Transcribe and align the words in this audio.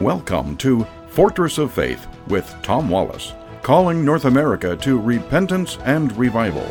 Welcome 0.00 0.56
to 0.56 0.84
Fortress 1.08 1.58
of 1.58 1.74
Faith 1.74 2.06
with 2.28 2.56
Tom 2.62 2.88
Wallace, 2.88 3.34
calling 3.60 4.02
North 4.02 4.24
America 4.24 4.74
to 4.76 4.98
repentance 4.98 5.76
and 5.84 6.16
revival. 6.16 6.66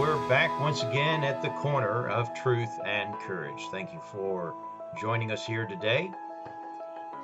We're 0.00 0.16
back 0.26 0.58
once 0.58 0.82
again 0.82 1.22
at 1.22 1.42
the 1.42 1.50
corner 1.50 2.08
of 2.08 2.32
truth 2.32 2.70
and 2.86 3.12
courage. 3.18 3.62
Thank 3.70 3.92
you 3.92 4.00
for 4.10 4.54
joining 4.98 5.32
us 5.32 5.44
here 5.44 5.66
today. 5.66 6.10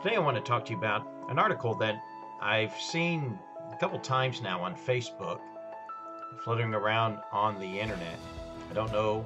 Today, 0.03 0.17
I 0.17 0.19
want 0.19 0.37
to 0.37 0.43
talk 0.43 0.67
to 0.67 0.73
you 0.73 0.79
about 0.79 1.09
an 1.31 1.39
article 1.39 1.75
that 1.77 1.99
I've 2.43 2.79
seen 2.79 3.39
a 3.73 3.77
couple 3.77 3.99
times 4.01 4.43
now 4.43 4.61
on 4.61 4.77
Facebook, 4.77 5.41
fluttering 6.45 6.75
around 6.75 7.21
on 7.33 7.59
the 7.59 7.81
internet. 7.81 8.19
I 8.71 8.75
don't 8.75 8.93
know 8.93 9.25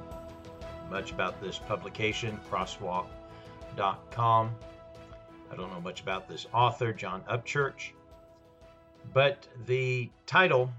much 0.88 1.10
about 1.10 1.40
this 1.40 1.58
publication, 1.58 2.38
crosswalk.com. 2.48 4.54
I 5.50 5.56
don't 5.56 5.72
know 5.72 5.80
much 5.80 6.00
about 6.00 6.28
this 6.28 6.46
author, 6.54 6.92
John 6.92 7.22
Upchurch, 7.22 7.90
but 9.12 9.48
the 9.66 10.10
title 10.24 10.72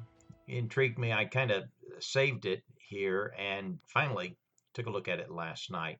intrigued 0.47 0.97
me. 0.97 1.11
I 1.11 1.25
kind 1.25 1.51
of 1.51 1.65
saved 1.99 2.45
it 2.45 2.63
here 2.77 3.33
and 3.37 3.79
finally 3.87 4.37
took 4.73 4.87
a 4.87 4.89
look 4.89 5.09
at 5.09 5.19
it 5.19 5.29
last 5.29 5.71
night. 5.71 5.99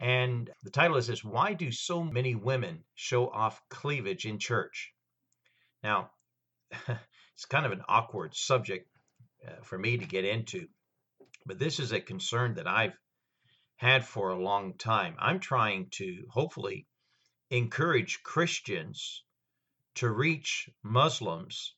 And 0.00 0.50
the 0.64 0.70
title 0.70 0.96
is 0.96 1.06
this 1.06 1.24
Why 1.24 1.54
Do 1.54 1.70
So 1.70 2.02
Many 2.02 2.34
Women 2.34 2.84
Show 2.94 3.28
Off 3.28 3.60
Cleavage 3.68 4.26
in 4.26 4.38
Church? 4.38 4.92
Now, 5.82 6.10
it's 7.34 7.44
kind 7.48 7.66
of 7.66 7.72
an 7.72 7.82
awkward 7.88 8.34
subject 8.34 8.88
uh, 9.46 9.62
for 9.62 9.78
me 9.78 9.98
to 9.98 10.04
get 10.04 10.24
into, 10.24 10.66
but 11.46 11.58
this 11.58 11.78
is 11.78 11.92
a 11.92 12.00
concern 12.00 12.54
that 12.54 12.66
I've 12.66 12.96
had 13.76 14.04
for 14.04 14.30
a 14.30 14.42
long 14.42 14.74
time. 14.74 15.14
I'm 15.20 15.38
trying 15.38 15.88
to 15.92 16.26
hopefully 16.30 16.86
encourage 17.50 18.22
Christians 18.22 19.24
to 19.96 20.08
reach 20.08 20.68
Muslims. 20.82 21.74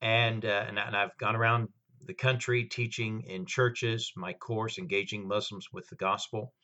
And, 0.00 0.44
uh, 0.44 0.64
and, 0.68 0.78
and 0.78 0.96
I've 0.96 1.16
gone 1.18 1.36
around 1.36 1.68
the 2.06 2.14
country 2.14 2.64
teaching 2.64 3.22
in 3.26 3.46
churches, 3.46 4.12
my 4.16 4.32
course, 4.32 4.78
Engaging 4.78 5.28
Muslims 5.28 5.66
with 5.72 5.88
the 5.88 5.96
Gospel. 5.96 6.54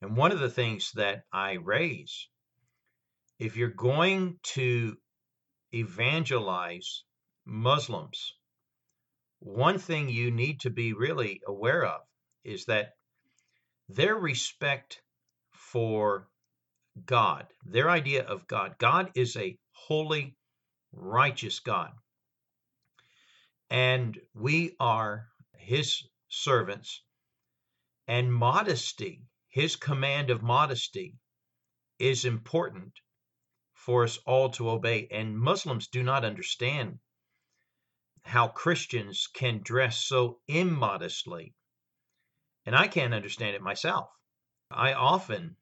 And 0.00 0.16
one 0.16 0.32
of 0.32 0.40
the 0.40 0.50
things 0.50 0.92
that 0.94 1.22
I 1.32 1.52
raise, 1.52 2.28
if 3.38 3.56
you're 3.56 3.68
going 3.68 4.38
to 4.54 4.96
evangelize 5.72 7.04
Muslims, 7.44 8.34
one 9.40 9.78
thing 9.78 10.08
you 10.08 10.30
need 10.30 10.60
to 10.60 10.70
be 10.70 10.92
really 10.92 11.40
aware 11.46 11.84
of 11.84 12.00
is 12.44 12.64
that 12.64 12.94
their 13.88 14.16
respect 14.16 15.00
for 15.52 16.28
God, 17.06 17.46
their 17.64 17.90
idea 17.90 18.24
of 18.24 18.46
God. 18.46 18.76
God 18.78 19.10
is 19.14 19.36
a 19.36 19.58
holy, 19.72 20.36
righteous 20.92 21.60
God. 21.60 21.92
And 23.70 24.18
we 24.34 24.74
are 24.80 25.28
his 25.56 26.02
servants. 26.28 27.02
And 28.06 28.32
modesty, 28.32 29.22
his 29.48 29.76
command 29.76 30.30
of 30.30 30.42
modesty, 30.42 31.16
is 31.98 32.24
important 32.24 32.92
for 33.74 34.04
us 34.04 34.18
all 34.24 34.48
to 34.50 34.70
obey. 34.70 35.08
And 35.10 35.38
Muslims 35.38 35.88
do 35.88 36.02
not 36.02 36.24
understand 36.24 36.98
how 38.22 38.48
Christians 38.48 39.26
can 39.32 39.60
dress 39.62 39.98
so 39.98 40.38
immodestly. 40.48 41.54
And 42.66 42.76
I 42.76 42.88
can't 42.88 43.14
understand 43.14 43.56
it 43.56 43.62
myself. 43.62 44.08
I 44.70 44.92
often 44.92 45.56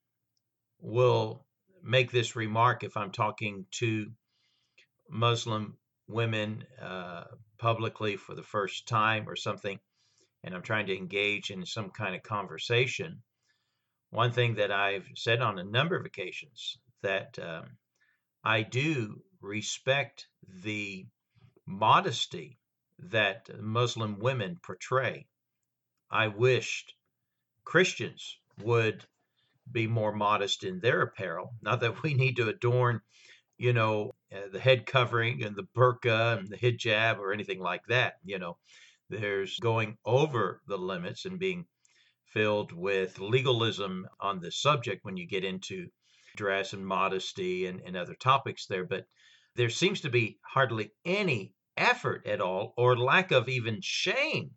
will 0.81 1.45
make 1.83 2.11
this 2.11 2.37
remark 2.37 2.83
if 2.83 2.97
I'm 2.97 3.13
talking 3.13 3.67
to 3.73 4.11
Muslim 5.09 5.77
women 6.09 6.65
uh, 6.81 7.25
publicly 7.59 8.17
for 8.17 8.34
the 8.34 8.43
first 8.43 8.87
time 8.87 9.28
or 9.28 9.37
something, 9.37 9.78
and 10.45 10.55
I'm 10.55 10.62
trying 10.62 10.87
to 10.87 10.97
engage 10.97 11.50
in 11.50 11.65
some 11.65 11.91
kind 11.91 12.15
of 12.15 12.23
conversation. 12.23 13.23
One 14.11 14.33
thing 14.33 14.55
that 14.56 14.71
I've 14.71 15.09
said 15.15 15.41
on 15.41 15.59
a 15.59 15.65
number 15.65 15.97
of 15.97 16.06
occasions 16.06 16.79
that 17.03 17.39
um, 17.39 17.77
I 18.45 18.62
do 18.62 19.23
respect 19.41 20.27
the 20.49 21.06
modesty 21.67 22.59
that 22.99 23.49
Muslim 23.61 24.19
women 24.19 24.59
portray. 24.62 25.27
I 26.11 26.29
wished 26.29 26.95
Christians 27.65 28.39
would 28.62 29.05
be 29.71 29.87
more 29.87 30.12
modest 30.12 30.65
in 30.65 30.81
their 30.81 31.03
apparel. 31.03 31.54
Not 31.62 31.81
that 31.81 32.03
we 32.03 32.15
need 32.15 32.37
to 32.37 32.49
adorn, 32.49 33.00
you 33.59 33.72
know, 33.72 34.12
uh, 34.32 34.49
the 34.53 34.60
head 34.60 34.87
covering 34.87 35.43
and 35.43 35.56
the 35.56 35.66
burqa 35.77 36.38
and 36.38 36.49
the 36.49 36.56
hijab 36.56 37.19
or 37.19 37.32
anything 37.32 37.60
like 37.60 37.82
that. 37.88 38.15
You 38.25 38.38
know, 38.38 38.59
there's 39.09 39.59
going 39.59 39.99
over 40.05 40.62
the 40.66 40.78
limits 40.78 41.25
and 41.25 41.38
being 41.38 41.66
filled 42.32 42.72
with 42.72 43.19
legalism 43.19 44.06
on 44.21 44.41
the 44.41 44.53
subject 44.53 45.05
when 45.05 45.16
you 45.16 45.26
get 45.26 45.44
into 45.44 45.88
dress 46.37 46.72
and 46.72 46.87
modesty 46.87 47.66
and, 47.66 47.81
and 47.81 47.97
other 47.97 48.15
topics 48.15 48.66
there. 48.66 48.84
But 48.84 49.06
there 49.55 49.71
seems 49.71 50.03
to 50.03 50.10
be 50.10 50.38
hardly 50.43 50.93
any 51.05 51.55
effort 51.76 52.26
at 52.26 52.41
all 52.41 52.75
or 52.76 52.97
lack 52.97 53.32
of 53.32 53.49
even 53.49 53.78
shame 53.82 54.50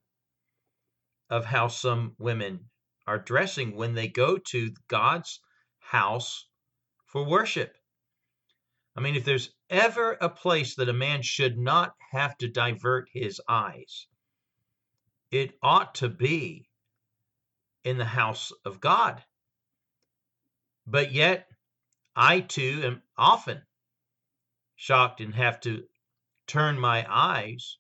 of 1.30 1.46
how 1.46 1.68
some 1.68 2.16
women 2.18 2.70
are 3.10 3.18
dressing 3.18 3.76
when 3.76 3.96
they 3.96 4.08
go 4.08 4.38
to 4.38 4.72
God's 4.88 5.40
house 5.80 6.46
for 7.08 7.26
worship. 7.26 7.76
I 8.96 9.02
mean, 9.02 9.16
if 9.16 9.26
there's 9.26 9.50
ever 9.68 10.16
a 10.22 10.30
place 10.30 10.76
that 10.76 10.90
a 10.90 10.94
man 10.94 11.24
should 11.24 11.58
not 11.58 11.96
have 12.12 12.38
to 12.38 12.48
divert 12.48 13.10
his 13.12 13.42
eyes, 13.50 14.06
it 15.32 15.58
ought 15.64 15.96
to 15.96 16.08
be 16.08 16.70
in 17.84 17.98
the 17.98 18.06
house 18.06 18.52
of 18.64 18.80
God. 18.80 19.24
But 20.86 21.12
yet, 21.12 21.48
I 22.16 22.42
too 22.42 22.82
am 22.84 23.02
often 23.18 23.64
shocked 24.76 25.20
and 25.20 25.34
have 25.34 25.60
to 25.62 25.84
turn 26.46 26.80
my 26.80 27.08
eyes 27.10 27.78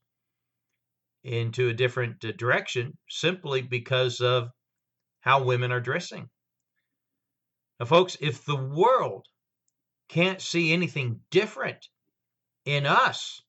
into 1.23 1.69
a 1.69 1.73
different 1.73 2.25
uh, 2.25 2.31
direction 2.31 2.97
simply 3.07 3.62
because 3.62 4.22
of 4.22 4.50
how 5.29 5.44
women 5.44 5.72
are 5.72 5.79
dressing. 5.79 6.28
Now, 7.79 7.85
folks, 7.85 8.17
if 8.19 8.45
the 8.45 8.56
world 8.56 9.28
can't 10.07 10.41
see 10.41 10.73
anything 10.73 11.19
different 11.29 11.88
in 12.66 12.88
us 12.88 13.44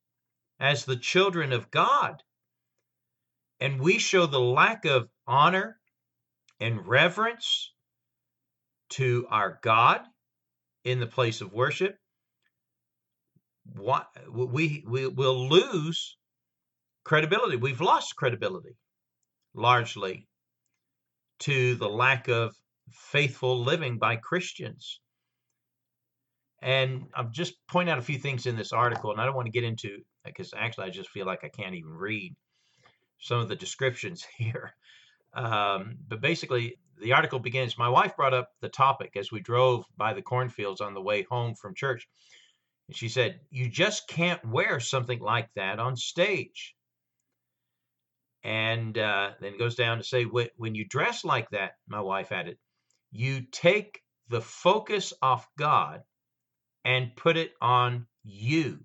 as 0.58 0.84
the 0.84 0.98
children 0.98 1.54
of 1.54 1.70
God, 1.70 2.22
and 3.60 3.80
we 3.80 3.98
show 3.98 4.26
the 4.26 4.38
lack 4.38 4.84
of 4.84 5.08
honor 5.26 5.78
and 6.60 6.86
reverence 6.86 7.72
to 8.90 9.26
our 9.30 9.58
God 9.62 10.02
in 10.84 11.00
the 11.00 11.06
place 11.06 11.40
of 11.40 11.54
worship, 11.54 11.96
we, 13.74 14.84
we 14.86 15.06
will 15.06 15.48
lose 15.48 16.19
credibility. 17.04 17.56
We've 17.56 17.80
lost 17.80 18.16
credibility 18.16 18.76
largely 19.54 20.28
to 21.40 21.74
the 21.76 21.88
lack 21.88 22.28
of 22.28 22.54
faithful 22.92 23.62
living 23.62 23.98
by 23.98 24.16
Christians. 24.16 25.00
And 26.62 27.06
I'll 27.14 27.30
just 27.30 27.54
point 27.66 27.88
out 27.88 27.98
a 27.98 28.02
few 28.02 28.18
things 28.18 28.46
in 28.46 28.56
this 28.56 28.72
article, 28.72 29.10
and 29.10 29.20
I 29.20 29.24
don't 29.24 29.34
want 29.34 29.46
to 29.46 29.52
get 29.52 29.64
into 29.64 30.02
because 30.24 30.52
actually 30.54 30.86
I 30.86 30.90
just 30.90 31.08
feel 31.08 31.26
like 31.26 31.44
I 31.44 31.48
can't 31.48 31.74
even 31.74 31.92
read 31.92 32.36
some 33.18 33.40
of 33.40 33.48
the 33.48 33.56
descriptions 33.56 34.24
here. 34.36 34.74
Um, 35.32 35.98
but 36.08 36.20
basically, 36.20 36.76
the 37.00 37.12
article 37.12 37.38
begins 37.38 37.78
My 37.78 37.88
wife 37.88 38.16
brought 38.16 38.34
up 38.34 38.50
the 38.60 38.68
topic 38.68 39.16
as 39.16 39.32
we 39.32 39.40
drove 39.40 39.84
by 39.96 40.12
the 40.12 40.22
cornfields 40.22 40.81
on 40.81 40.94
the 40.94 41.00
way 41.00 41.22
home 41.22 41.54
from 41.54 41.75
church. 41.75 42.08
And 42.88 42.96
she 42.96 43.08
said, 43.08 43.40
You 43.50 43.69
just 43.69 44.08
can't 44.08 44.44
wear 44.44 44.81
something 44.81 45.20
like 45.20 45.48
that 45.54 45.78
on 45.78 45.96
stage. 45.96 46.75
And 48.42 48.96
uh, 48.96 49.32
then 49.40 49.58
goes 49.58 49.75
down 49.75 49.98
to 49.98 50.04
say, 50.04 50.25
when 50.25 50.75
you 50.75 50.87
dress 50.87 51.25
like 51.25 51.50
that, 51.50 51.72
my 51.88 52.00
wife 52.00 52.32
added, 52.32 52.56
you 53.10 53.42
take 53.52 54.00
the 54.28 54.40
focus 54.40 55.12
off 55.20 55.46
God 55.58 56.02
and 56.84 57.14
put 57.16 57.37
it 57.37 57.52
on 57.60 58.06
you. 58.25 58.78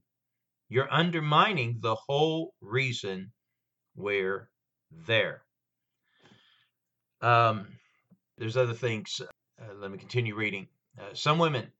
You're 0.68 0.92
undermining 0.92 1.78
the 1.80 1.96
whole 1.96 2.54
reason 2.60 3.32
we're 3.96 4.50
there. 4.92 5.44
Um, 7.22 7.68
there's 8.38 8.58
other 8.58 8.74
things. 8.74 9.22
Uh, 9.62 9.74
let 9.76 9.92
me 9.92 9.98
continue 9.98 10.36
reading. 10.36 10.68
Uh, 11.00 11.14
some 11.14 11.38
women, 11.38 11.72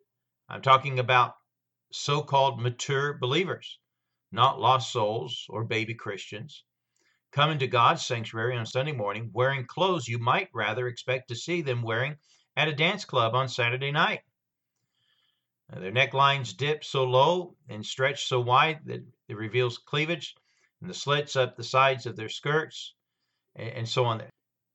I'm 0.48 0.62
talking 0.62 1.00
about 1.00 1.34
so 1.92 2.22
called 2.22 2.62
mature 2.62 3.18
believers, 3.20 3.80
not 4.32 4.62
lost 4.62 4.94
souls 4.94 5.46
or 5.50 5.66
baby 5.66 5.94
Christians 5.94 6.64
come 7.36 7.52
into 7.52 7.68
God's 7.68 8.06
sanctuary 8.06 8.56
on 8.56 8.66
Sunday 8.66 8.94
morning 8.94 9.30
wearing 9.34 9.66
clothes 9.66 10.08
you 10.08 10.18
might 10.18 10.48
rather 10.54 10.88
expect 10.88 11.28
to 11.28 11.36
see 11.36 11.62
them 11.62 11.82
wearing 11.82 12.16
at 12.56 12.70
a 12.70 12.74
dance 12.74 13.04
club 13.04 13.36
on 13.36 13.50
Saturday 13.50 13.92
night. 13.92 14.22
Their 15.70 15.92
necklines 15.92 16.56
dip 16.56 16.86
so 16.86 17.04
low 17.04 17.58
and 17.68 17.86
stretch 17.86 18.28
so 18.28 18.40
wide 18.40 18.80
that 18.86 19.02
it 19.28 19.36
reveals 19.36 19.80
cleavage, 19.80 20.34
and 20.80 20.90
the 20.90 20.94
slits 20.94 21.36
up 21.36 21.58
the 21.58 21.64
sides 21.64 22.06
of 22.06 22.16
their 22.16 22.30
skirts, 22.30 22.94
and, 23.58 23.70
and 23.70 23.90
so 23.90 24.06
on. 24.06 24.24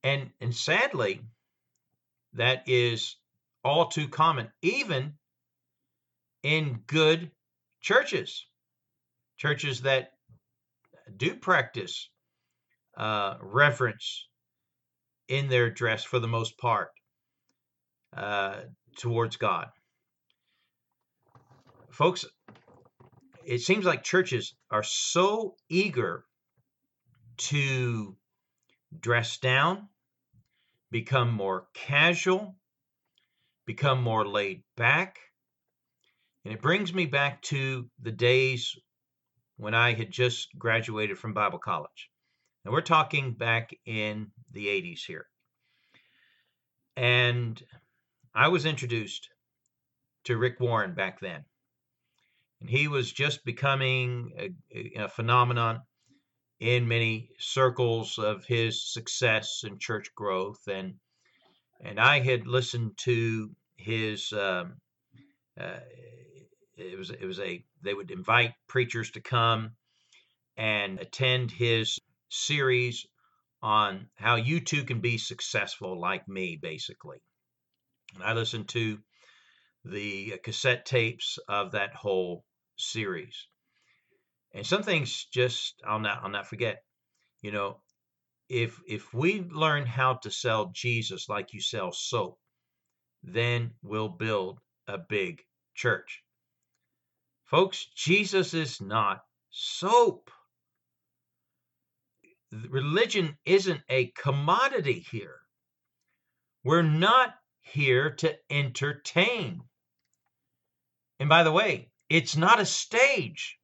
And 0.03 0.31
and 0.43 0.55
sadly, 0.55 1.23
that 2.35 2.69
is 2.69 3.17
all 3.65 3.87
too 3.87 4.09
common, 4.09 4.53
even 4.61 5.15
in 6.43 6.83
good 6.87 7.31
churches, 7.81 8.45
churches 9.39 9.83
that 9.83 10.13
do 11.17 11.35
practice 11.37 12.11
uh, 12.97 13.37
reverence 13.41 14.27
in 15.29 15.49
their 15.49 15.71
dress 15.71 16.05
for 16.05 16.19
the 16.19 16.29
most 16.29 16.59
part 16.59 16.91
uh, 18.17 18.57
towards 18.99 19.37
God. 19.37 19.69
Folks, 21.91 22.25
it 23.45 23.61
seems 23.61 23.85
like 23.85 24.03
churches 24.03 24.55
are 24.71 24.83
so 24.83 25.57
eager 25.69 26.25
to 27.37 28.17
dress 28.99 29.39
down, 29.39 29.89
become 30.91 31.33
more 31.33 31.69
casual, 31.75 32.57
become 33.67 34.03
more 34.03 34.27
laid 34.27 34.63
back. 34.77 35.19
And 36.45 36.53
it 36.53 36.61
brings 36.61 36.93
me 36.93 37.07
back 37.07 37.43
to 37.43 37.89
the 38.03 38.11
days 38.11 38.77
when 39.57 39.75
I 39.75 39.95
had 39.95 40.11
just 40.11 40.49
graduated 40.59 41.19
from 41.19 41.35
Bible 41.35 41.59
college. 41.59 42.10
And 42.65 42.75
we're 42.75 42.83
talking 42.83 43.33
back 43.33 43.75
in 43.87 44.31
the 44.53 44.67
80s 44.67 45.05
here. 45.07 45.27
And 46.97 47.63
I 48.35 48.49
was 48.49 48.67
introduced 48.67 49.31
to 50.25 50.37
Rick 50.37 50.61
Warren 50.61 50.95
back 50.95 51.21
then. 51.21 51.45
And 52.61 52.69
he 52.69 52.89
was 52.89 53.11
just 53.11 53.45
becoming 53.45 54.33
a, 54.39 55.05
a 55.05 55.09
phenomenon 55.09 55.81
in 56.59 56.87
many 56.87 57.31
circles 57.39 58.19
of 58.19 58.45
his 58.45 58.93
success 58.93 59.63
and 59.65 59.81
church 59.81 60.15
growth. 60.15 60.61
And 60.69 60.95
and 61.83 61.99
I 61.99 62.21
had 62.21 62.47
listened 62.47 62.99
to 62.99 63.51
his. 63.77 64.33
Um, 64.33 64.75
uh, 65.59 65.81
it 66.77 66.99
was 66.99 67.11
it 67.11 67.25
was 67.25 67.41
a 67.41 67.65
they 67.83 67.95
would 67.95 68.11
invite 68.11 68.53
preachers 68.69 69.11
to 69.13 69.21
come 69.21 69.73
and 70.57 70.99
attend 70.99 71.51
his 71.51 71.99
series 72.31 73.07
on 73.63 74.09
how 74.15 74.37
you 74.37 74.61
too 74.61 74.85
can 74.85 75.01
be 75.01 75.19
successful 75.19 76.01
like 76.01 76.27
me, 76.27 76.59
basically. 76.61 77.19
And 78.15 78.25
I 78.25 78.33
listened 78.33 78.69
to 78.71 78.99
the 79.85 80.39
cassette 80.43 80.87
tapes 80.87 81.39
of 81.49 81.73
that 81.73 81.95
whole 81.95 82.45
series. 82.77 83.47
And 84.53 84.67
some 84.67 84.83
things 84.83 85.27
just 85.27 85.81
I'll 85.87 86.01
not 86.01 86.23
I'll 86.23 86.31
not 86.31 86.49
forget. 86.49 86.83
You 87.43 87.53
know, 87.53 87.81
if 88.49 88.81
if 88.87 89.15
we 89.15 89.43
learn 89.43 89.87
how 89.87 90.15
to 90.15 90.31
sell 90.31 90.73
Jesus 90.75 91.29
like 91.29 91.53
you 91.53 91.61
sell 91.61 91.93
soap, 91.93 92.39
then 93.23 93.73
we'll 93.83 94.09
build 94.09 94.59
a 94.89 94.99
big 94.99 95.43
church. 95.75 96.23
Folks, 97.45 97.87
Jesus 97.95 98.55
is 98.55 98.81
not 98.81 99.23
soap. 99.51 100.31
Religion 102.53 103.39
isn't 103.45 103.83
a 103.89 104.07
commodity 104.17 105.07
here. 105.11 105.41
We're 106.65 106.83
not 106.83 107.35
here 107.61 108.11
to 108.17 108.37
entertain. 108.51 109.63
And 111.19 111.29
by 111.29 111.43
the 111.45 111.53
way, 111.53 111.91
it's 112.09 112.37
not 112.37 112.61
a 112.61 112.67
stage. 112.67 113.59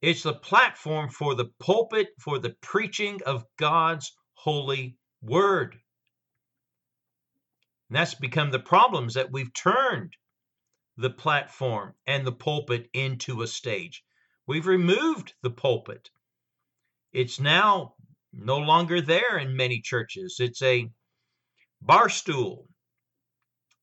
It's 0.00 0.22
the 0.22 0.34
platform 0.34 1.10
for 1.10 1.34
the 1.34 1.50
pulpit, 1.58 2.08
for 2.20 2.38
the 2.38 2.54
preaching 2.60 3.20
of 3.24 3.44
God's 3.56 4.16
holy 4.34 4.96
word. 5.20 5.78
And 7.88 7.96
that's 7.96 8.14
become 8.14 8.50
the 8.50 8.58
problems 8.58 9.14
that 9.14 9.32
we've 9.32 9.52
turned 9.52 10.16
the 10.96 11.10
platform 11.10 11.94
and 12.06 12.26
the 12.26 12.32
pulpit 12.32 12.88
into 12.92 13.42
a 13.42 13.46
stage. 13.46 14.04
We've 14.46 14.66
removed 14.66 15.34
the 15.42 15.50
pulpit. 15.50 16.10
It's 17.12 17.38
now 17.38 17.94
no 18.32 18.58
longer 18.58 19.00
there 19.00 19.38
in 19.38 19.56
many 19.56 19.80
churches. 19.80 20.36
It's 20.40 20.62
a 20.62 20.90
bar 21.80 22.08
stool. 22.08 22.68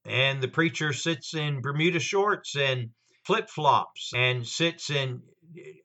And 0.06 0.42
the 0.42 0.48
preacher 0.48 0.94
sits 0.94 1.36
in 1.36 1.62
Bermuda 1.62 2.00
shorts 2.00 2.56
and 2.56 2.90
flip 3.26 3.50
flops 3.50 4.12
and 4.16 4.48
sits 4.48 4.90
and 4.90 5.22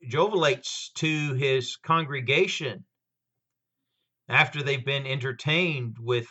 jovelates 0.08 0.90
to 0.94 1.34
his 1.34 1.76
congregation 1.76 2.84
after 4.28 4.62
they've 4.62 4.84
been 4.84 5.06
entertained 5.06 5.96
with 5.98 6.26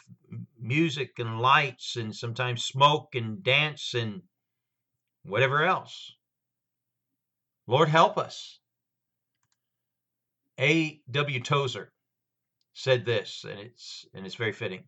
music 0.59 1.19
and 1.19 1.39
lights 1.39 1.95
and 1.95 2.16
sometimes 2.16 2.66
smoke 2.66 3.13
and 3.13 3.44
dance 3.44 3.94
and 3.94 4.24
whatever 5.24 5.63
else. 5.63 6.16
Lord, 7.68 7.89
help 7.89 8.18
us. 8.18 8.59
A. 10.59 11.01
W. 11.09 11.39
Tozer 11.39 11.91
said 12.73 13.05
this, 13.05 13.44
and 13.44 13.59
it's 13.59 14.05
and 14.13 14.25
it's 14.25 14.35
very 14.35 14.53
fitting. 14.53 14.83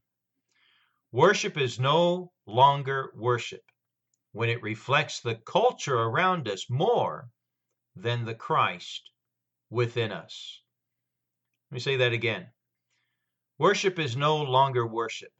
Worship 1.12 1.58
is 1.58 1.80
no 1.80 2.32
longer 2.46 3.12
worship 3.16 3.64
when 4.32 4.50
it 4.50 4.62
reflects 4.62 5.22
the 5.22 5.36
culture 5.36 5.98
around 5.98 6.48
us 6.48 6.70
more 6.70 7.30
than 7.96 8.26
the 8.26 8.36
Christ 8.36 9.10
within 9.70 10.12
us. 10.12 10.62
Let 11.72 11.76
me 11.76 11.80
say 11.80 11.96
that 11.98 12.14
again. 12.14 12.48
Worship 13.58 13.98
is 13.98 14.18
no 14.18 14.38
longer 14.44 14.86
worship 14.86 15.32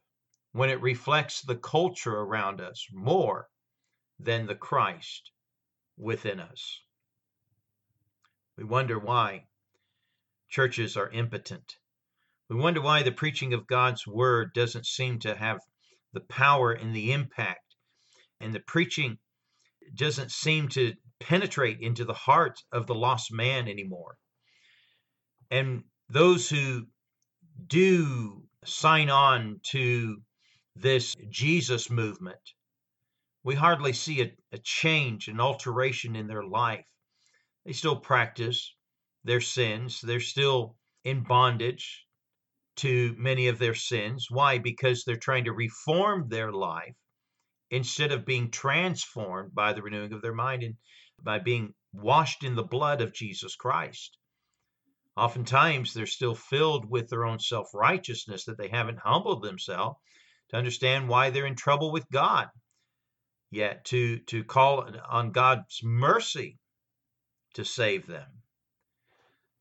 when 0.52 0.70
it 0.70 0.80
reflects 0.80 1.42
the 1.42 1.56
culture 1.56 2.16
around 2.16 2.60
us 2.60 2.86
more 2.90 3.48
than 4.18 4.46
the 4.46 4.54
Christ 4.54 5.30
within 5.98 6.40
us. 6.40 6.80
We 8.56 8.64
wonder 8.64 8.98
why 8.98 9.46
churches 10.48 10.96
are 10.96 11.10
impotent. 11.10 11.76
We 12.48 12.56
wonder 12.56 12.80
why 12.80 13.02
the 13.02 13.12
preaching 13.12 13.52
of 13.52 13.66
God's 13.66 14.06
word 14.06 14.52
doesn't 14.54 14.86
seem 14.86 15.18
to 15.20 15.34
have 15.34 15.58
the 16.12 16.20
power 16.20 16.72
and 16.72 16.94
the 16.94 17.12
impact, 17.12 17.74
and 18.40 18.54
the 18.54 18.60
preaching 18.60 19.18
doesn't 19.94 20.30
seem 20.30 20.68
to 20.70 20.94
penetrate 21.20 21.80
into 21.80 22.04
the 22.04 22.14
heart 22.14 22.62
of 22.72 22.86
the 22.86 22.94
lost 22.94 23.32
man 23.32 23.68
anymore. 23.68 24.16
And 25.50 25.84
those 26.08 26.48
who 26.48 26.86
do 27.66 28.44
sign 28.64 29.10
on 29.10 29.60
to 29.70 30.22
this 30.74 31.14
Jesus 31.30 31.90
movement 31.90 32.40
we 33.46 33.54
hardly 33.54 33.92
see 33.92 34.22
a, 34.22 34.32
a 34.50 34.58
change, 34.58 35.28
an 35.28 35.38
alteration 35.38 36.16
in 36.16 36.26
their 36.26 36.42
life. 36.42 36.84
They 37.64 37.72
still 37.72 37.94
practice 37.94 38.74
their 39.26 39.40
sins, 39.40 40.00
they're 40.00 40.20
still 40.20 40.76
in 41.04 41.22
bondage 41.22 42.06
to 42.76 43.14
many 43.18 43.48
of 43.48 43.58
their 43.58 43.74
sins. 43.74 44.28
Why? 44.30 44.58
Because 44.58 45.04
they're 45.04 45.16
trying 45.16 45.44
to 45.44 45.52
reform 45.52 46.28
their 46.28 46.52
life 46.52 46.94
instead 47.70 48.12
of 48.12 48.24
being 48.24 48.50
transformed 48.50 49.54
by 49.54 49.72
the 49.72 49.82
renewing 49.82 50.12
of 50.12 50.22
their 50.22 50.34
mind 50.34 50.62
and 50.62 50.76
by 51.22 51.38
being 51.38 51.74
washed 51.92 52.44
in 52.44 52.54
the 52.54 52.62
blood 52.62 53.00
of 53.00 53.12
Jesus 53.12 53.56
Christ. 53.56 54.16
Oftentimes, 55.16 55.92
they're 55.92 56.06
still 56.06 56.34
filled 56.34 56.88
with 56.88 57.08
their 57.08 57.24
own 57.24 57.38
self 57.38 57.68
righteousness 57.74 58.44
that 58.44 58.58
they 58.58 58.68
haven't 58.68 58.98
humbled 58.98 59.42
themselves 59.42 59.98
to 60.50 60.56
understand 60.56 61.08
why 61.08 61.30
they're 61.30 61.46
in 61.46 61.56
trouble 61.56 61.90
with 61.90 62.08
God 62.10 62.48
yet 63.50 63.84
to 63.86 64.18
to 64.20 64.44
call 64.44 64.86
on 65.08 65.30
God's 65.32 65.80
mercy 65.82 66.58
to 67.54 67.64
save 67.64 68.06
them. 68.06 68.26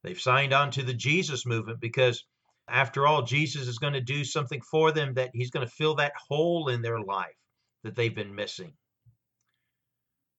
They've 0.05 0.19
signed 0.19 0.53
on 0.53 0.71
to 0.71 0.83
the 0.83 0.93
Jesus 0.93 1.45
movement 1.45 1.79
because 1.79 2.23
after 2.67 3.07
all 3.07 3.23
Jesus 3.23 3.67
is 3.67 3.79
going 3.79 3.93
to 3.93 4.01
do 4.01 4.23
something 4.23 4.61
for 4.61 4.91
them 4.91 5.15
that 5.15 5.31
he's 5.33 5.51
going 5.51 5.65
to 5.65 5.71
fill 5.71 5.95
that 5.95 6.13
hole 6.29 6.69
in 6.69 6.81
their 6.81 6.99
life 6.99 7.35
that 7.83 7.95
they've 7.95 8.15
been 8.15 8.35
missing. 8.35 8.73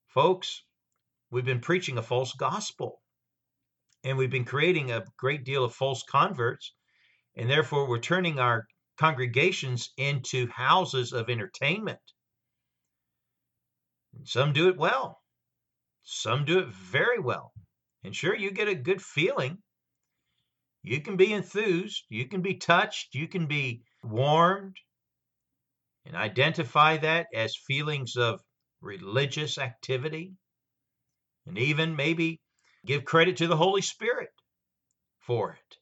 Folks, 0.09 0.63
we've 1.31 1.45
been 1.45 1.61
preaching 1.61 1.99
a 1.99 2.03
false 2.03 2.33
gospel 2.35 3.03
and 4.05 4.17
we've 4.17 4.31
been 4.31 4.45
creating 4.45 4.93
a 4.93 5.05
great 5.17 5.45
deal 5.45 5.65
of 5.65 5.75
false 5.75 6.03
converts 6.05 6.73
and 7.37 7.51
therefore 7.51 7.89
we're 7.89 7.99
turning 7.99 8.39
our 8.39 8.67
congregations 8.99 9.91
into 9.97 10.49
houses 10.49 11.13
of 11.13 11.29
entertainment 11.29 12.01
some 14.25 14.53
do 14.53 14.69
it 14.69 14.77
well, 14.77 15.23
some 16.03 16.45
do 16.45 16.59
it 16.59 16.69
very 16.69 17.19
well. 17.19 17.53
And 18.07 18.15
sure, 18.15 18.37
you 18.37 18.53
get 18.53 18.69
a 18.69 18.75
good 18.77 19.03
feeling. 19.03 19.59
You 20.85 21.01
can 21.01 21.17
be 21.17 21.33
enthused, 21.33 22.05
you 22.09 22.29
can 22.29 22.41
be 22.41 22.55
touched, 22.55 23.17
you 23.17 23.27
can 23.27 23.47
be 23.47 23.83
warmed, 24.05 24.77
and 26.05 26.15
identify 26.15 26.99
that 26.99 27.27
as 27.35 27.57
feelings 27.57 28.15
of 28.15 28.39
religious 28.81 29.59
activity, 29.59 30.35
and 31.47 31.59
even 31.59 31.97
maybe 31.97 32.41
give 32.85 33.05
credit 33.05 33.39
to 33.39 33.49
the 33.49 33.57
Holy 33.57 33.83
Spirit 33.83 34.31
for 35.19 35.55
it. 35.55 35.77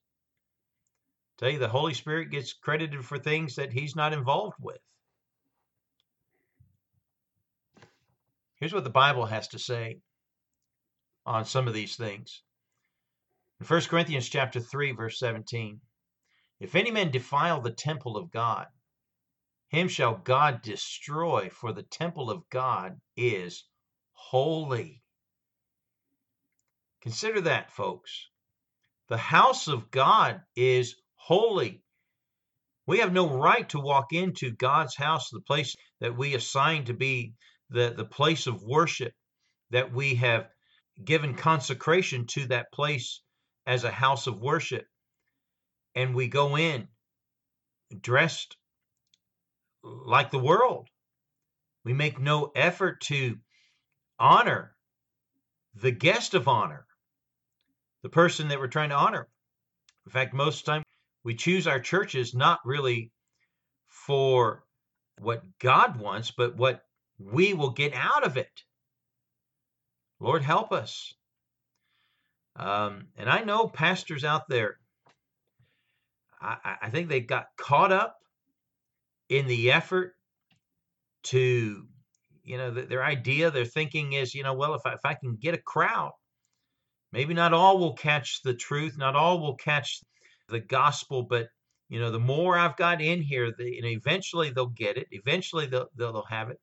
Tell 1.36 1.50
you 1.50 1.58
the 1.58 1.68
Holy 1.68 1.92
Spirit 1.92 2.30
gets 2.30 2.54
credited 2.54 3.04
for 3.04 3.18
things 3.18 3.56
that 3.56 3.70
he's 3.70 3.94
not 3.94 4.14
involved 4.14 4.56
with. 4.58 4.80
Here's 8.56 8.72
what 8.72 8.84
the 8.84 8.88
Bible 8.88 9.26
has 9.26 9.48
to 9.48 9.58
say 9.58 9.98
on 11.26 11.44
some 11.44 11.68
of 11.68 11.74
these 11.74 11.96
things. 11.96 12.42
In 13.60 13.66
1 13.66 13.82
Corinthians 13.82 14.28
chapter 14.28 14.60
3 14.60 14.92
verse 14.92 15.18
17, 15.18 15.80
if 16.60 16.74
any 16.74 16.90
man 16.90 17.10
defile 17.10 17.60
the 17.60 17.72
temple 17.72 18.16
of 18.16 18.30
God, 18.30 18.66
him 19.68 19.88
shall 19.88 20.16
God 20.16 20.62
destroy, 20.62 21.50
for 21.50 21.72
the 21.72 21.82
temple 21.82 22.30
of 22.30 22.48
God 22.48 23.00
is 23.16 23.64
holy. 24.12 25.02
Consider 27.00 27.40
that, 27.42 27.72
folks. 27.72 28.28
The 29.08 29.16
house 29.18 29.68
of 29.68 29.90
God 29.90 30.42
is 30.56 30.96
holy. 31.16 31.82
We 32.86 32.98
have 32.98 33.12
no 33.12 33.28
right 33.28 33.68
to 33.70 33.80
walk 33.80 34.12
into 34.12 34.52
God's 34.52 34.96
house, 34.96 35.28
the 35.30 35.40
place 35.40 35.74
that 36.00 36.16
we 36.16 36.34
assign 36.34 36.84
to 36.84 36.94
be 36.94 37.34
the, 37.68 37.94
the 37.96 38.04
place 38.04 38.46
of 38.46 38.62
worship, 38.62 39.12
that 39.70 39.92
we 39.92 40.14
have 40.16 40.48
given 41.02 41.34
consecration 41.34 42.26
to 42.26 42.46
that 42.46 42.72
place 42.72 43.20
as 43.66 43.84
a 43.84 43.90
house 43.90 44.26
of 44.26 44.40
worship. 44.40 44.86
And 45.94 46.14
we 46.14 46.28
go 46.28 46.56
in 46.56 46.88
dressed 48.00 48.56
like 49.82 50.30
the 50.30 50.38
world. 50.38 50.88
We 51.84 51.92
make 51.92 52.18
no 52.18 52.50
effort 52.54 53.00
to 53.02 53.36
honor 54.18 54.74
the 55.74 55.90
guest 55.90 56.34
of 56.34 56.48
honor, 56.48 56.86
the 58.02 58.08
person 58.08 58.48
that 58.48 58.58
we're 58.58 58.68
trying 58.68 58.90
to 58.90 58.96
honor. 58.96 59.28
In 60.06 60.12
fact, 60.12 60.34
most 60.34 60.60
of 60.60 60.64
the 60.64 60.72
time 60.72 60.82
we 61.24 61.34
choose 61.34 61.66
our 61.66 61.80
churches 61.80 62.34
not 62.34 62.60
really 62.64 63.10
for 63.86 64.64
what 65.18 65.42
God 65.58 65.98
wants, 65.98 66.30
but 66.30 66.56
what 66.56 66.82
we 67.18 67.54
will 67.54 67.70
get 67.70 67.94
out 67.94 68.24
of 68.24 68.36
it. 68.36 68.62
Lord, 70.24 70.42
help 70.42 70.72
us. 70.72 71.12
Um, 72.56 73.08
and 73.18 73.28
I 73.28 73.44
know 73.44 73.68
pastors 73.68 74.24
out 74.24 74.48
there, 74.48 74.78
I, 76.40 76.76
I 76.82 76.88
think 76.88 77.10
they 77.10 77.20
got 77.20 77.48
caught 77.58 77.92
up 77.92 78.16
in 79.28 79.46
the 79.46 79.72
effort 79.72 80.14
to, 81.24 81.84
you 82.42 82.56
know, 82.56 82.70
their 82.70 83.04
idea, 83.04 83.50
their 83.50 83.66
thinking 83.66 84.14
is, 84.14 84.34
you 84.34 84.42
know, 84.42 84.54
well, 84.54 84.74
if 84.74 84.86
I, 84.86 84.94
if 84.94 85.04
I 85.04 85.12
can 85.12 85.36
get 85.36 85.52
a 85.52 85.58
crowd, 85.58 86.12
maybe 87.12 87.34
not 87.34 87.52
all 87.52 87.78
will 87.78 87.94
catch 87.94 88.40
the 88.42 88.54
truth, 88.54 88.96
not 88.96 89.16
all 89.16 89.40
will 89.40 89.56
catch 89.56 90.00
the 90.48 90.60
gospel, 90.60 91.22
but 91.22 91.48
you 91.90 92.00
know, 92.00 92.10
the 92.10 92.18
more 92.18 92.56
I've 92.56 92.78
got 92.78 93.02
in 93.02 93.20
here, 93.20 93.52
the, 93.56 93.80
know, 93.82 93.88
eventually 93.88 94.48
they'll 94.50 94.66
get 94.66 94.96
it. 94.96 95.06
Eventually 95.10 95.66
they'll, 95.66 95.88
they'll 95.96 96.24
have 96.30 96.48
it. 96.48 96.58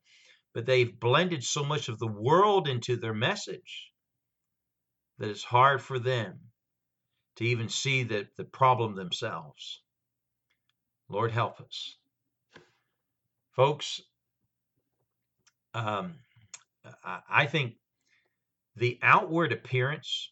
But 0.53 0.65
they've 0.65 1.00
blended 1.00 1.43
so 1.43 1.63
much 1.63 1.88
of 1.88 2.00
the 2.00 2.08
world 2.12 2.67
into 2.67 2.98
their 2.98 3.13
message 3.13 3.91
that 5.17 5.29
it's 5.29 5.43
hard 5.43 5.81
for 5.81 6.00
them 6.00 6.39
to 7.38 7.46
even 7.46 7.70
see 7.70 8.03
the, 8.03 8.27
the 8.38 8.43
problem 8.43 8.96
themselves. 8.96 9.81
Lord, 11.08 11.31
help 11.31 11.62
us. 11.62 11.96
Folks, 13.55 14.01
um, 15.74 16.15
I 17.29 17.46
think 17.46 17.75
the 18.75 19.00
outward 19.01 19.51
appearance 19.51 20.31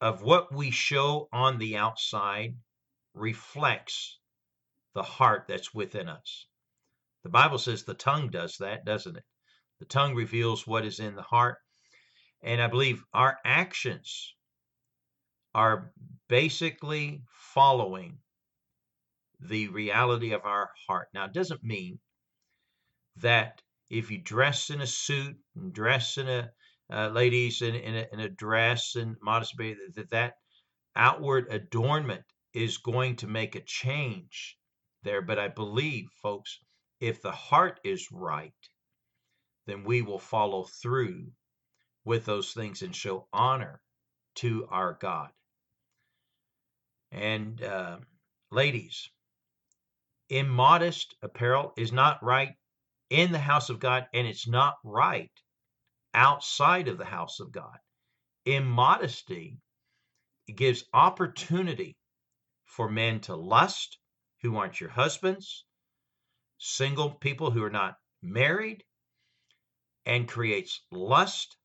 of 0.00 0.22
what 0.22 0.52
we 0.52 0.70
show 0.70 1.28
on 1.32 1.58
the 1.58 1.76
outside 1.76 2.56
reflects 3.14 4.18
the 4.94 5.02
heart 5.02 5.44
that's 5.48 5.74
within 5.74 6.08
us. 6.08 6.46
The 7.28 7.32
Bible 7.32 7.58
says 7.58 7.84
the 7.84 7.92
tongue 7.92 8.30
does 8.30 8.56
that, 8.56 8.86
doesn't 8.86 9.18
it? 9.18 9.24
The 9.80 9.84
tongue 9.84 10.14
reveals 10.14 10.66
what 10.66 10.86
is 10.86 10.98
in 10.98 11.14
the 11.14 11.20
heart. 11.20 11.58
And 12.42 12.58
I 12.58 12.68
believe 12.68 13.04
our 13.12 13.36
actions 13.44 14.34
are 15.54 15.92
basically 16.30 17.20
following 17.52 18.16
the 19.40 19.68
reality 19.68 20.32
of 20.32 20.46
our 20.46 20.70
heart. 20.86 21.08
Now, 21.12 21.26
it 21.26 21.34
doesn't 21.34 21.62
mean 21.62 21.98
that 23.16 23.60
if 23.90 24.10
you 24.10 24.16
dress 24.16 24.70
in 24.70 24.80
a 24.80 24.86
suit 24.86 25.36
and 25.54 25.74
dress 25.74 26.16
in 26.16 26.30
a 26.30 26.50
uh, 26.90 27.08
ladies 27.08 27.60
in, 27.60 27.74
in, 27.74 27.94
a, 27.94 28.06
in 28.10 28.20
a 28.20 28.30
dress 28.30 28.94
and 28.94 29.16
modest 29.20 29.54
that 29.58 30.08
that 30.12 30.36
outward 30.96 31.48
adornment 31.50 32.24
is 32.54 32.78
going 32.78 33.16
to 33.16 33.26
make 33.26 33.54
a 33.54 33.60
change 33.60 34.56
there. 35.02 35.20
But 35.20 35.38
I 35.38 35.48
believe, 35.48 36.08
folks, 36.22 36.58
if 37.00 37.22
the 37.22 37.32
heart 37.32 37.80
is 37.84 38.10
right, 38.10 38.52
then 39.66 39.84
we 39.84 40.02
will 40.02 40.18
follow 40.18 40.64
through 40.64 41.26
with 42.04 42.24
those 42.24 42.52
things 42.52 42.82
and 42.82 42.94
show 42.94 43.28
honor 43.32 43.80
to 44.36 44.66
our 44.70 44.94
God. 44.94 45.30
And 47.10 47.62
uh, 47.62 47.98
ladies, 48.50 49.10
immodest 50.28 51.14
apparel 51.22 51.72
is 51.76 51.92
not 51.92 52.22
right 52.22 52.54
in 53.10 53.32
the 53.32 53.38
house 53.38 53.70
of 53.70 53.80
God, 53.80 54.06
and 54.12 54.26
it's 54.26 54.48
not 54.48 54.76
right 54.84 55.30
outside 56.14 56.88
of 56.88 56.98
the 56.98 57.04
house 57.04 57.40
of 57.40 57.52
God. 57.52 57.78
Immodesty 58.44 59.58
gives 60.54 60.84
opportunity 60.92 61.96
for 62.64 62.90
men 62.90 63.20
to 63.20 63.36
lust 63.36 63.98
who 64.42 64.56
aren't 64.56 64.80
your 64.80 64.90
husbands, 64.90 65.64
single 66.58 67.10
people 67.10 67.50
who 67.50 67.62
are 67.64 67.70
not 67.70 67.94
married, 68.22 68.84
and 70.04 70.28
creates 70.28 70.80
lust. 70.90 71.56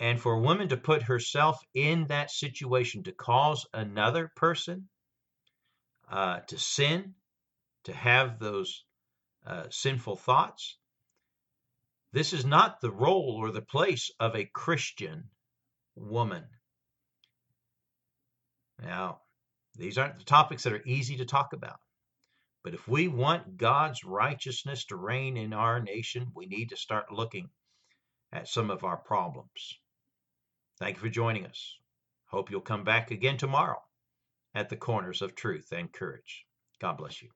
And 0.00 0.20
for 0.20 0.34
a 0.34 0.40
woman 0.40 0.68
to 0.68 0.76
put 0.76 1.02
herself 1.02 1.58
in 1.74 2.06
that 2.06 2.30
situation 2.30 3.02
to 3.04 3.12
cause 3.12 3.66
another 3.74 4.30
person 4.36 4.88
uh, 6.10 6.40
to 6.40 6.58
sin, 6.58 7.14
to 7.84 7.92
have 7.92 8.38
those 8.38 8.84
uh, 9.46 9.64
sinful 9.70 10.16
thoughts, 10.16 10.78
this 12.12 12.32
is 12.32 12.44
not 12.44 12.80
the 12.80 12.90
role 12.90 13.36
or 13.38 13.50
the 13.50 13.62
place 13.62 14.10
of 14.18 14.34
a 14.34 14.48
Christian 14.54 15.24
woman. 15.94 16.44
Now, 18.80 19.20
these 19.74 19.98
aren't 19.98 20.18
the 20.18 20.24
topics 20.24 20.62
that 20.62 20.72
are 20.72 20.86
easy 20.86 21.16
to 21.18 21.24
talk 21.24 21.52
about. 21.52 21.78
But 22.64 22.74
if 22.74 22.88
we 22.88 23.08
want 23.08 23.56
God's 23.56 24.04
righteousness 24.04 24.84
to 24.86 24.96
reign 24.96 25.36
in 25.36 25.52
our 25.52 25.80
nation, 25.80 26.32
we 26.34 26.46
need 26.46 26.70
to 26.70 26.76
start 26.76 27.12
looking 27.12 27.50
at 28.32 28.48
some 28.48 28.70
of 28.70 28.84
our 28.84 28.96
problems. 28.96 29.78
Thank 30.78 30.96
you 30.96 31.02
for 31.02 31.08
joining 31.08 31.46
us. 31.46 31.76
Hope 32.26 32.50
you'll 32.50 32.60
come 32.60 32.84
back 32.84 33.10
again 33.10 33.36
tomorrow 33.36 33.82
at 34.54 34.68
the 34.68 34.76
corners 34.76 35.22
of 35.22 35.34
truth 35.34 35.72
and 35.72 35.92
courage. 35.92 36.44
God 36.80 36.98
bless 36.98 37.22
you. 37.22 37.30